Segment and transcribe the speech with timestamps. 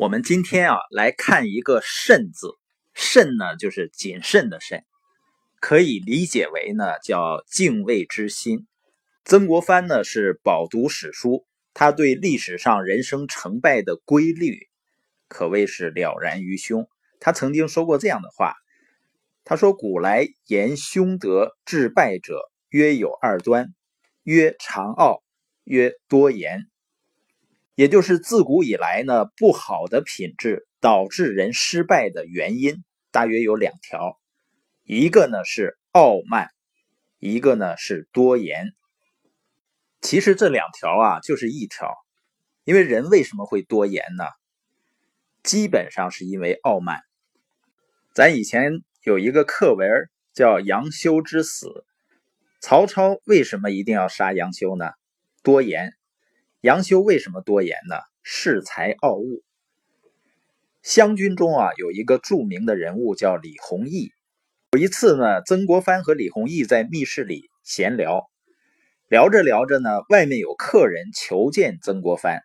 [0.00, 2.54] 我们今天啊来看一个“慎”字
[2.96, 4.82] ，“慎”呢就是谨慎的“慎”，
[5.60, 8.66] 可以理解为呢叫敬畏之心。
[9.26, 11.44] 曾国藩呢是饱读史书，
[11.74, 14.68] 他对历史上人生成败的规律
[15.28, 16.88] 可谓是了然于胸。
[17.18, 18.54] 他曾经说过这样的话
[19.44, 22.40] ：“他说古来言凶德致败者，
[22.70, 23.74] 曰有二端，
[24.22, 25.22] 曰长傲，
[25.64, 26.62] 曰多言。”
[27.74, 34.18] 也就是自古以来呢，不好的品质导致人失败的原因，大约有两条，
[34.84, 36.48] 一个呢是傲慢，
[37.18, 38.72] 一个呢是多言。
[40.02, 41.94] 其实这两条啊就是一条，
[42.64, 44.24] 因为人为什么会多言呢？
[45.42, 47.00] 基本上是因为傲慢。
[48.12, 49.88] 咱以前有一个课文
[50.34, 51.84] 叫杨修之死，
[52.60, 54.90] 曹操为什么一定要杀杨修呢？
[55.42, 55.94] 多言。
[56.60, 57.96] 杨修为什么多言呢？
[58.22, 59.42] 恃才傲物。
[60.82, 64.12] 湘军中啊，有一个著名的人物叫李弘毅。
[64.72, 68.30] 有一次呢，曾国藩和李弘毅在密室里闲聊，
[69.08, 72.42] 聊着聊着呢，外面有客人求见曾国藩。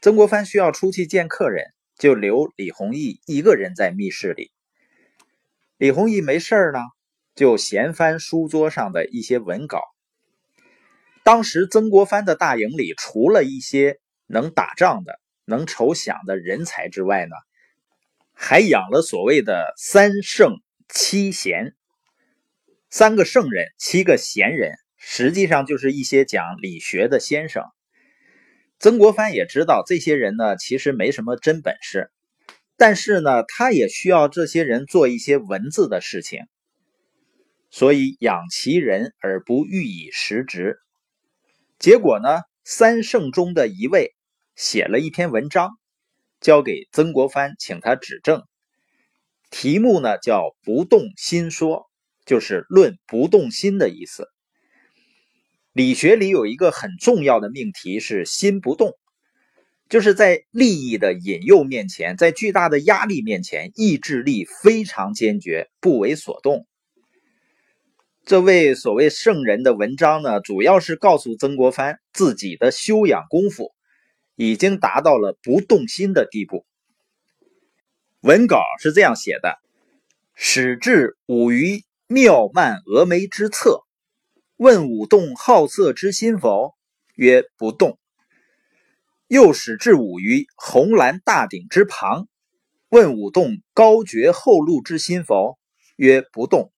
[0.00, 1.66] 曾国藩需要出去见客人，
[1.98, 4.52] 就留李弘毅一个人在密室里。
[5.78, 6.78] 李弘毅没事呢，
[7.34, 9.80] 就闲翻书桌上的一些文稿。
[11.26, 17.34] 当时曾国藩的大营里，除了一些能打仗的、能筹饷的人才之外呢，
[18.32, 21.74] 还养了所谓的三圣七贤，
[22.90, 27.64] 三个圣人，七个贤人，实际上就是一些讲理学的先生。
[28.78, 32.12] 曾国藩也知道这些人呢，其实没什么真本事，
[32.76, 36.44] 但是呢，他也需要这些人做一些文字的事情，
[37.68, 40.78] 所以养其人而不欲以实职。
[41.78, 44.14] 结果呢，三圣中的一位
[44.54, 45.70] 写了一篇文章，
[46.40, 48.42] 交给曾国藩，请他指正。
[49.50, 51.80] 题目呢叫《不动心说》，
[52.24, 54.28] 就是论不动心的意思。
[55.72, 58.94] 理学里有一个很重要的命题是“心不动”，
[59.90, 66.66] 就是在利益的引诱面前，在巨大的压力面前，意志力非常坚决，不为所动。
[68.26, 73.72] 这位所谓圣人的文章呢，主要是告诉曾国藩自己的修养功夫
[74.34, 76.66] 已经达到了不动心的地步。
[78.22, 79.60] 文稿是这样写的：
[80.34, 83.82] 始至武于妙曼峨眉之侧，
[84.56, 86.74] 问武动好色之心否？
[87.14, 87.96] 曰不动。
[89.28, 92.26] 又始至武于红蓝大鼎之旁，
[92.88, 95.60] 问武动高绝后路之心否？
[95.94, 96.72] 曰不动。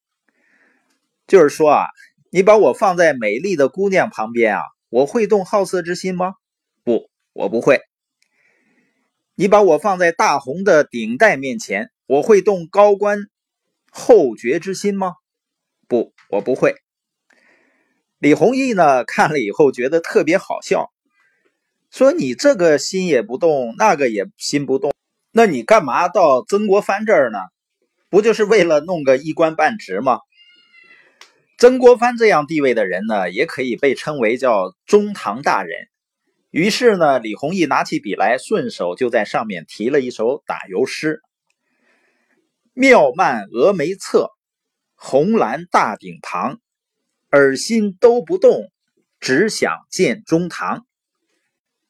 [1.28, 1.84] 就是说啊，
[2.30, 6.32] 你把我放在美丽的姑娘旁边啊，我会动好色之心吗？
[6.82, 7.82] 不，我不会。
[9.34, 13.26] 你把我放在大红的顶戴面前，我会动高官
[13.90, 15.12] 厚爵之心吗？
[15.86, 16.74] 不，我不会。
[18.18, 20.90] 李弘毅呢，看了以后觉得特别好笑，
[21.90, 24.94] 说你这个心也不动，那个也心不动，
[25.30, 27.38] 那你干嘛到曾国藩这儿呢？
[28.08, 30.20] 不就是为了弄个一官半职吗？
[31.58, 35.88] 曾国藩这样地位的人呢，也可以被称为叫中堂大人。
[36.50, 41.20] 于是呢，李弘毅拿起笔来，顺手就在上面提了一首打油诗
[42.74, 44.30] ：“妙曼峨眉侧，
[44.94, 46.60] 红蓝大鼎旁，
[47.32, 48.70] 耳心都不动，
[49.18, 50.86] 只想见中堂。”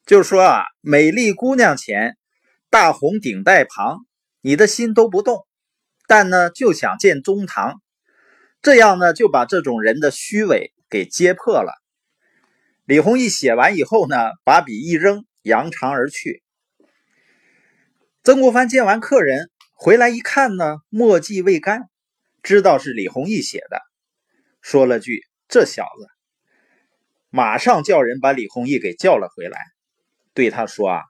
[0.03, 2.17] 就说啊，美丽姑娘前，
[2.71, 3.99] 大红顶戴旁，
[4.41, 5.45] 你的心都不动，
[6.07, 7.79] 但呢，就想见中堂。
[8.61, 11.71] 这样呢，就把这种人的虚伪给揭破了。
[12.83, 16.43] 李弘毅写完以后呢，把笔一扔，扬长而去。
[18.21, 21.89] 曾国藩见完客人回来一看呢，墨迹未干，
[22.43, 23.79] 知道是李弘毅写的，
[24.61, 26.07] 说了句：“这小子。”
[27.31, 29.57] 马上叫人把李弘毅给叫了回来，
[30.33, 31.03] 对他说：“啊，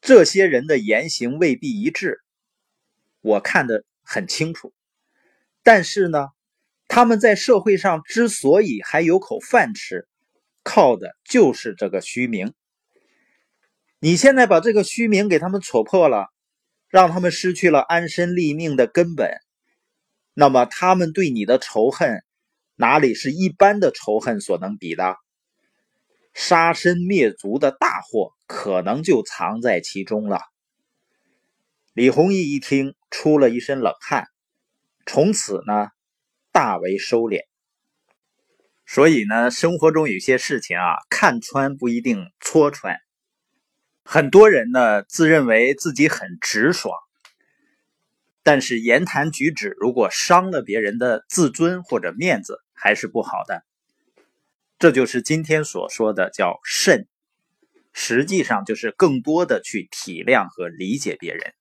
[0.00, 2.20] 这些人的言行未必一致，
[3.20, 4.72] 我看得很清楚。”
[5.62, 6.28] 但是呢，
[6.92, 10.08] 他们在社会上之所以还有口饭吃，
[10.64, 12.52] 靠的就是这个虚名。
[14.00, 16.26] 你现在把这个虚名给他们戳破了，
[16.88, 19.30] 让他们失去了安身立命的根本，
[20.34, 22.24] 那么他们对你的仇恨，
[22.74, 25.14] 哪里是一般的仇恨所能比的？
[26.34, 30.40] 杀身灭族的大祸可能就藏在其中了。
[31.92, 34.26] 李弘毅一听，出了一身冷汗。
[35.06, 35.86] 从此呢，
[36.52, 37.40] 大为收敛。
[38.86, 42.96] 所以呢，生活中有些事情啊，看穿不一定戳穿。
[44.04, 46.92] 很多人呢自认为自己很直爽，
[48.42, 53.62] 但是言谈举止如果伤了别人的自尊或者面子，还是不好的。
[54.80, 57.06] 这就是今天所说的叫慎，
[57.92, 61.54] 实际上就是更多的去体谅和理解别人。